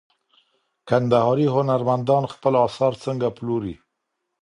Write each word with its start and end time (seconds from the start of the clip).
کندهاري 0.89 1.47
هنرمندان 1.55 2.23
خپل 2.33 2.53
اثار 2.67 2.93
څنګه 3.03 3.27
پلوري؟ 3.37 3.75